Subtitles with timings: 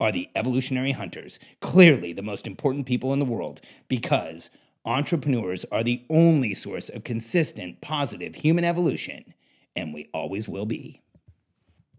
[0.00, 4.50] are the evolutionary hunters, clearly the most important people in the world, because
[4.84, 9.34] entrepreneurs are the only source of consistent, positive human evolution,
[9.76, 11.02] and we always will be.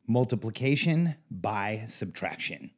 [0.08, 2.72] Multiplication by subtraction.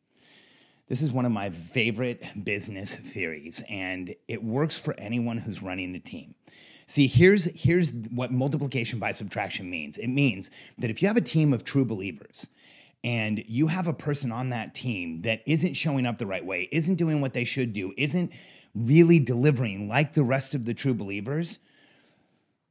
[0.89, 5.95] This is one of my favorite business theories, and it works for anyone who's running
[5.95, 6.35] a team.
[6.85, 11.21] See, here's, here's what multiplication by subtraction means it means that if you have a
[11.21, 12.47] team of true believers,
[13.03, 16.69] and you have a person on that team that isn't showing up the right way,
[16.71, 18.31] isn't doing what they should do, isn't
[18.73, 21.59] really delivering like the rest of the true believers,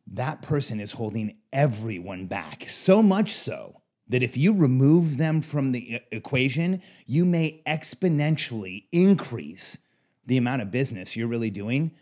[0.07, 2.69] that person is holding everyone back.
[2.69, 9.79] So much so that if you remove them from the equation, you may exponentially increase
[10.27, 11.93] the amount of business you're really doing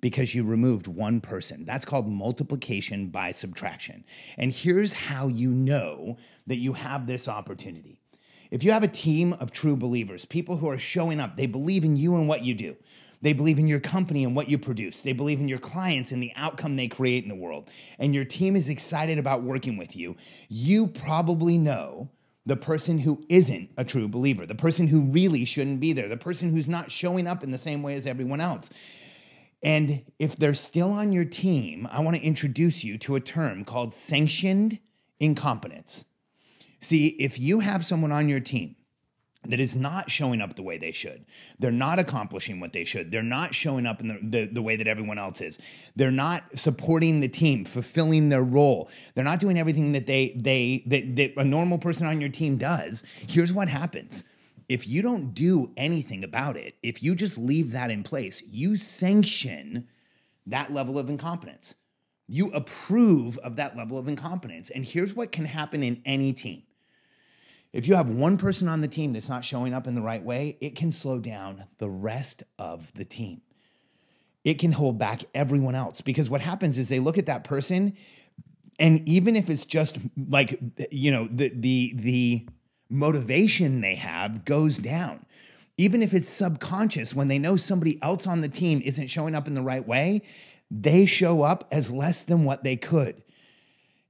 [0.00, 1.64] because you removed one person.
[1.64, 4.04] That's called multiplication by subtraction.
[4.38, 8.00] And here's how you know that you have this opportunity.
[8.50, 11.84] If you have a team of true believers, people who are showing up, they believe
[11.84, 12.76] in you and what you do.
[13.22, 15.02] They believe in your company and what you produce.
[15.02, 17.68] They believe in your clients and the outcome they create in the world.
[17.98, 20.16] And your team is excited about working with you.
[20.48, 22.08] You probably know
[22.46, 26.16] the person who isn't a true believer, the person who really shouldn't be there, the
[26.16, 28.70] person who's not showing up in the same way as everyone else.
[29.62, 33.64] And if they're still on your team, I want to introduce you to a term
[33.64, 34.78] called sanctioned
[35.18, 36.04] incompetence.
[36.80, 38.76] See, if you have someone on your team
[39.46, 41.24] that is not showing up the way they should,
[41.58, 44.76] they're not accomplishing what they should, they're not showing up in the, the, the way
[44.76, 45.58] that everyone else is,
[45.96, 50.82] they're not supporting the team, fulfilling their role, they're not doing everything that they they
[50.86, 54.24] that, that a normal person on your team does, here's what happens
[54.70, 58.76] if you don't do anything about it, if you just leave that in place, you
[58.76, 59.88] sanction
[60.46, 61.74] that level of incompetence.
[62.28, 64.70] You approve of that level of incompetence.
[64.70, 66.62] And here's what can happen in any team.
[67.72, 70.22] If you have one person on the team that's not showing up in the right
[70.22, 73.40] way, it can slow down the rest of the team.
[74.44, 77.96] It can hold back everyone else because what happens is they look at that person
[78.78, 79.98] and even if it's just
[80.28, 80.58] like
[80.90, 82.46] you know the the the
[82.90, 85.24] motivation they have goes down.
[85.76, 89.46] Even if it's subconscious, when they know somebody else on the team isn't showing up
[89.46, 90.22] in the right way,
[90.70, 93.22] they show up as less than what they could.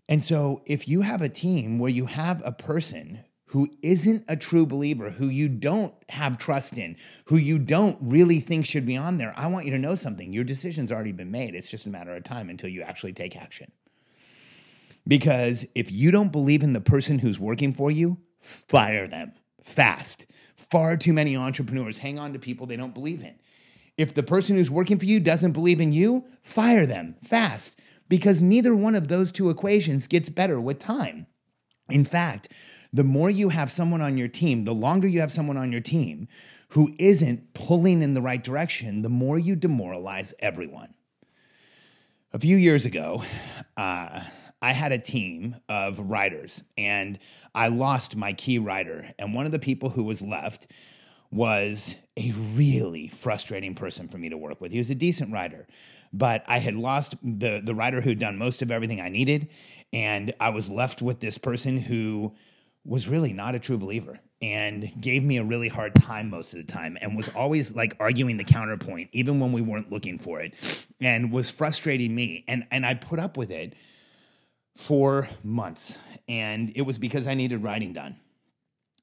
[0.08, 4.36] And so, if you have a team where you have a person who isn't a
[4.36, 6.96] true believer, who you don't have trust in,
[7.26, 10.32] who you don't really think should be on there, I want you to know something.
[10.32, 11.54] Your decision's already been made.
[11.54, 13.70] It's just a matter of time until you actually take action.
[15.06, 18.18] Because if you don't believe in the person who's working for you,
[18.50, 20.26] fire them fast.
[20.56, 23.34] Far too many entrepreneurs hang on to people they don't believe in.
[23.96, 27.78] If the person who's working for you doesn't believe in you, fire them fast
[28.08, 31.26] because neither one of those two equations gets better with time.
[31.88, 32.52] In fact,
[32.92, 35.80] the more you have someone on your team, the longer you have someone on your
[35.80, 36.28] team
[36.70, 40.94] who isn't pulling in the right direction, the more you demoralize everyone.
[42.32, 43.22] A few years ago,
[43.76, 44.20] uh,
[44.62, 47.18] I had a team of writers and
[47.54, 49.12] I lost my key writer.
[49.18, 50.70] And one of the people who was left
[51.30, 54.72] was a really frustrating person for me to work with.
[54.72, 55.66] He was a decent writer,
[56.12, 59.48] but I had lost the, the writer who'd done most of everything I needed.
[59.92, 62.34] And I was left with this person who
[62.84, 66.66] was really not a true believer and gave me a really hard time most of
[66.66, 70.40] the time and was always like arguing the counterpoint even when we weren't looking for
[70.40, 73.74] it and was frustrating me and and I put up with it
[74.76, 75.98] for months.
[76.28, 78.16] And it was because I needed writing done.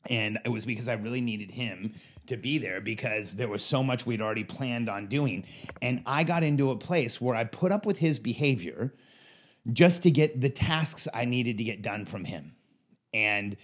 [0.10, 1.94] And it was because I really needed him
[2.28, 5.46] to be there because there was so much we'd already planned on doing.
[5.82, 8.94] And I got into a place where I put up with his behavior
[9.74, 12.56] just to get the tasks I needed to get done from him.
[13.14, 13.58] And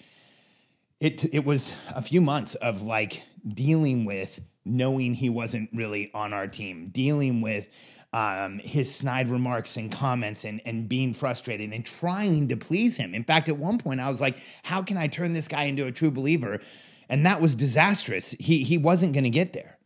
[0.99, 6.33] it it was a few months of like dealing with knowing he wasn't really on
[6.33, 7.67] our team, dealing with
[8.13, 13.13] um, his snide remarks and comments and, and being frustrated and trying to please him.
[13.13, 15.85] In fact, at one point, I was like, how can I turn this guy into
[15.87, 16.59] a true believer?
[17.09, 18.31] And that was disastrous.
[18.39, 19.77] He, he wasn't going to get there.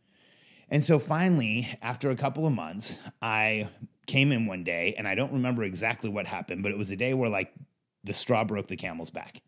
[0.70, 3.70] And so finally, after a couple of months, I
[4.06, 6.96] came in one day and I don't remember exactly what happened, but it was a
[6.96, 7.52] day where like
[8.04, 9.42] the straw broke the camel's back.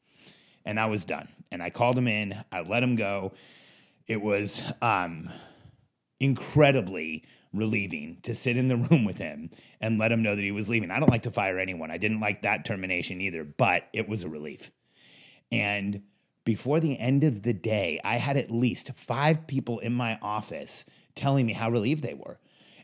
[0.65, 1.29] And I was done.
[1.53, 3.33] And I called him in, I let him go.
[4.11, 5.31] It was um,
[6.19, 7.23] incredibly
[7.53, 10.69] relieving to sit in the room with him and let him know that he was
[10.69, 10.91] leaving.
[10.91, 11.93] I don't like to fire anyone.
[11.93, 14.73] I didn't like that termination either, but it was a relief.
[15.53, 16.03] And
[16.45, 20.87] before the end of the day, I had at least five people in my office
[21.15, 22.41] telling me how relieved they were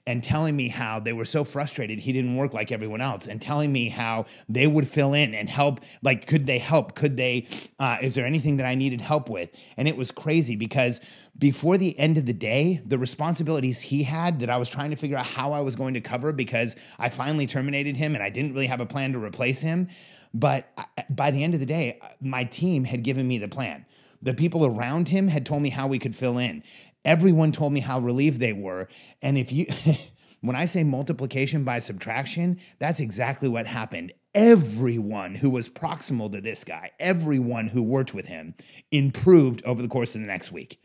[0.06, 3.42] and telling me how they were so frustrated he didn't work like everyone else and
[3.42, 6.94] telling me how they would fill in and help like could they help?
[6.94, 7.46] Could they
[7.78, 9.50] uh, is there anything that i needed help with?
[9.76, 11.00] And it was crazy because
[11.38, 14.96] before the end of the day the responsibilities he had that i was trying to
[14.96, 18.30] figure out how i was going to cover because i finally terminated him and i
[18.30, 19.88] didn't really have a plan to replace him.
[20.32, 23.84] But uh, by the end of the day my team had given me the plan.
[24.22, 26.62] The people around him had told me how we could fill in
[27.06, 28.88] everyone told me how relieved they were.
[29.22, 29.66] And if you,
[30.42, 34.12] when I say multiplication by subtraction, that's exactly what happened.
[34.34, 38.54] Everyone who was proximal to this guy, everyone who worked with him,
[38.90, 40.82] improved over the course of the next week.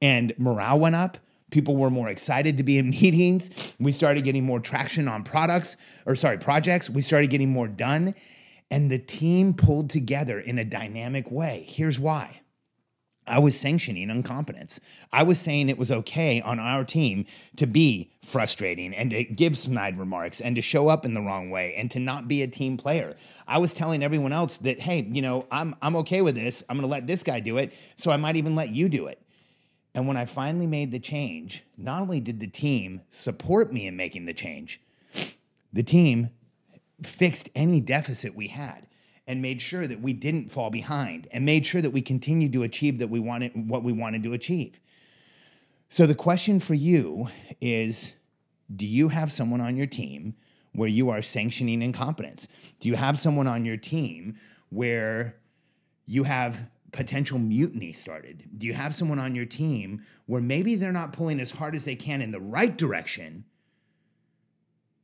[0.00, 1.18] And morale went up.
[1.50, 3.74] People were more excited to be in meetings.
[3.80, 5.76] We started getting more traction on products,
[6.06, 6.88] or sorry, projects.
[6.88, 8.14] We started getting more done.
[8.70, 11.64] And the team pulled together in a dynamic way.
[11.68, 12.40] Here's why
[13.26, 14.80] I was sanctioning incompetence.
[15.12, 17.24] I was saying it was okay on our team
[17.56, 21.50] to be frustrating and to give snide remarks and to show up in the wrong
[21.50, 23.16] way and to not be a team player.
[23.48, 26.62] I was telling everyone else that, hey, you know, I'm I'm okay with this.
[26.68, 27.72] I'm gonna let this guy do it.
[27.96, 29.20] So I might even let you do it.
[29.94, 33.96] And when I finally made the change, not only did the team support me in
[33.96, 34.80] making the change,
[35.72, 36.30] the team
[37.02, 38.86] fixed any deficit we had
[39.26, 42.62] and made sure that we didn't fall behind and made sure that we continued to
[42.62, 44.80] achieve that we wanted what we wanted to achieve.
[45.88, 47.28] So the question for you
[47.60, 48.14] is
[48.74, 50.34] do you have someone on your team
[50.72, 52.48] where you are sanctioning incompetence?
[52.80, 54.36] Do you have someone on your team
[54.70, 55.36] where
[56.06, 58.48] you have potential mutiny started?
[58.56, 61.84] Do you have someone on your team where maybe they're not pulling as hard as
[61.84, 63.44] they can in the right direction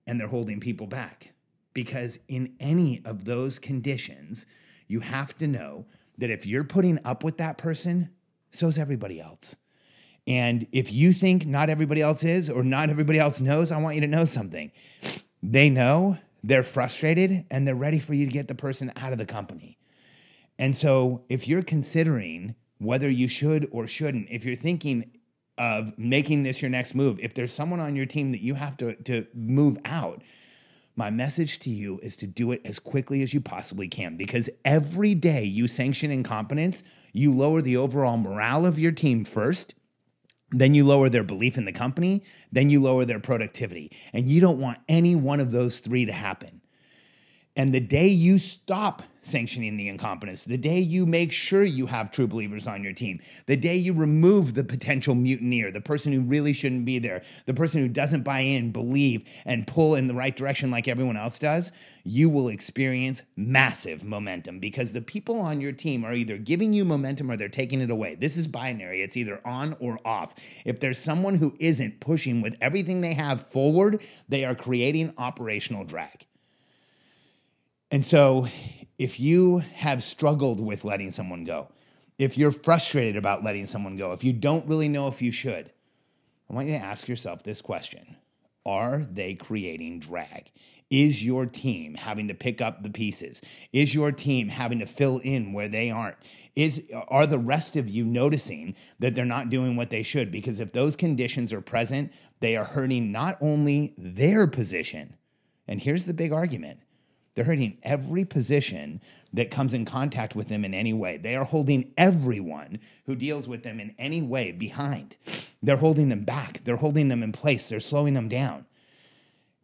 [0.07, 1.33] and they're holding people back?
[1.73, 4.47] Because in any of those conditions,
[4.89, 5.87] you have to know
[6.19, 8.11] that if you're putting up with that person,
[8.51, 9.57] so is everybody else.
[10.27, 13.95] And if you think not everybody else is or not everybody else knows, I want
[13.95, 14.71] you to know something.
[15.43, 19.19] They know, they're frustrated, and they're ready for you to get the person out of
[19.19, 19.79] the company.
[20.59, 25.11] And so if you're considering whether you should or shouldn't, if you're thinking
[25.57, 28.77] of making this your next move, if there's someone on your team that you have
[28.79, 30.23] to, to move out,
[31.01, 34.51] my message to you is to do it as quickly as you possibly can because
[34.67, 39.73] every day you sanction incompetence, you lower the overall morale of your team first.
[40.51, 42.23] Then you lower their belief in the company.
[42.53, 43.91] Then you lower their productivity.
[44.13, 46.61] And you don't want any one of those three to happen.
[47.57, 52.11] And the day you stop sanctioning the incompetence, the day you make sure you have
[52.11, 56.23] true believers on your team, the day you remove the potential mutineer, the person who
[56.23, 60.15] really shouldn't be there, the person who doesn't buy in, believe, and pull in the
[60.15, 61.73] right direction like everyone else does,
[62.05, 66.85] you will experience massive momentum because the people on your team are either giving you
[66.85, 68.15] momentum or they're taking it away.
[68.15, 70.35] This is binary, it's either on or off.
[70.65, 75.85] If there's someone who isn't pushing with everything they have forward, they are creating operational
[75.85, 76.27] drag.
[77.91, 78.47] And so
[79.01, 81.69] if you have struggled with letting someone go,
[82.19, 85.73] if you're frustrated about letting someone go, if you don't really know if you should,
[86.51, 88.17] I want you to ask yourself this question
[88.67, 90.53] Are they creating drag?
[90.91, 93.41] Is your team having to pick up the pieces?
[93.73, 96.19] Is your team having to fill in where they aren't?
[96.55, 100.31] Is are the rest of you noticing that they're not doing what they should?
[100.31, 105.17] Because if those conditions are present, they are hurting not only their position,
[105.67, 106.81] and here's the big argument
[107.35, 109.01] they're hurting every position
[109.33, 111.17] that comes in contact with them in any way.
[111.17, 115.17] They are holding everyone who deals with them in any way behind.
[115.63, 116.63] They're holding them back.
[116.65, 117.69] They're holding them in place.
[117.69, 118.67] They're slowing them down.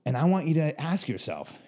[0.04, 1.58] And I want you to ask yourself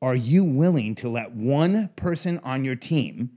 [0.00, 3.30] are you willing to let one person on your team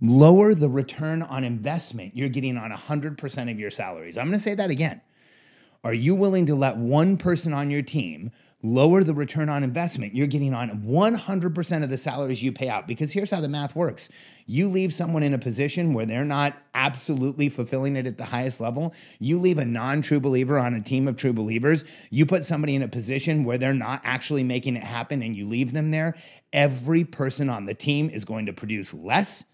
[0.00, 4.18] lower the return on investment you're getting on 100% of your salaries?
[4.18, 5.00] I'm going to say that again.
[5.86, 10.16] Are you willing to let one person on your team lower the return on investment?
[10.16, 12.88] You're getting on 100% of the salaries you pay out.
[12.88, 14.08] Because here's how the math works.
[14.46, 18.60] You leave someone in a position where they're not absolutely fulfilling it at the highest
[18.60, 22.44] level, you leave a non true believer on a team of true believers, you put
[22.44, 25.92] somebody in a position where they're not actually making it happen and you leave them
[25.92, 26.16] there,
[26.52, 29.44] every person on the team is going to produce less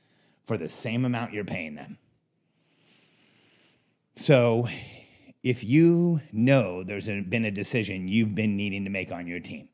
[0.47, 1.99] for the same amount you're paying them.
[4.17, 4.69] So,
[5.42, 9.40] if you know there's a, been a decision you've been needing to make on your
[9.40, 9.68] team,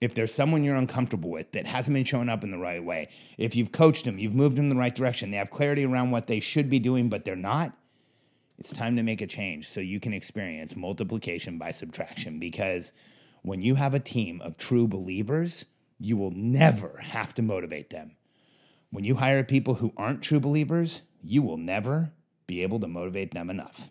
[0.00, 3.08] if there's someone you're uncomfortable with that hasn't been showing up in the right way,
[3.36, 6.10] if you've coached them, you've moved them in the right direction, they have clarity around
[6.10, 7.72] what they should be doing, but they're not,
[8.58, 12.38] it's time to make a change so you can experience multiplication by subtraction.
[12.38, 12.92] Because
[13.42, 15.66] when you have a team of true believers,
[15.98, 18.12] you will never have to motivate them.
[18.90, 22.12] When you hire people who aren't true believers, you will never
[22.46, 23.90] be able to motivate them enough.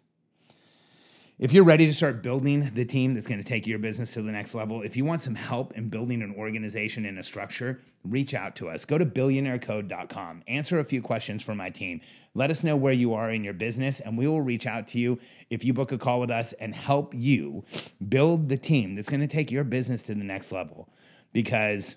[1.39, 4.21] If you're ready to start building the team that's going to take your business to
[4.21, 7.79] the next level, if you want some help in building an organization and a structure,
[8.03, 8.83] reach out to us.
[8.83, 12.01] Go to billionairecode.com, answer a few questions for my team.
[12.33, 14.99] Let us know where you are in your business, and we will reach out to
[14.99, 15.17] you
[15.49, 17.63] if you book a call with us and help you
[18.09, 20.89] build the team that's going to take your business to the next level.
[21.31, 21.95] Because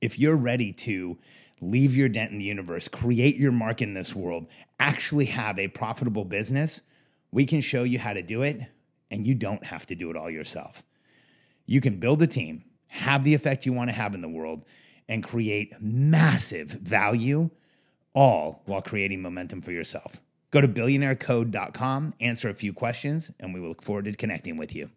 [0.00, 1.18] if you're ready to
[1.60, 4.46] leave your dent in the universe, create your mark in this world,
[4.78, 6.80] actually have a profitable business,
[7.32, 8.60] we can show you how to do it,
[9.10, 10.82] and you don't have to do it all yourself.
[11.66, 14.64] You can build a team, have the effect you want to have in the world,
[15.08, 17.50] and create massive value,
[18.14, 20.20] all while creating momentum for yourself.
[20.50, 24.74] Go to billionairecode.com, answer a few questions, and we will look forward to connecting with
[24.74, 24.90] you.